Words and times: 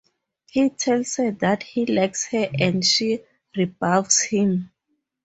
He 0.49 0.71
tells 0.71 1.17
her 1.17 1.29
that 1.29 1.61
he 1.61 1.85
likes 1.85 2.25
her 2.29 2.49
and 2.57 2.83
she 2.83 3.19
rebuffs 3.55 4.23
him. 4.23 4.71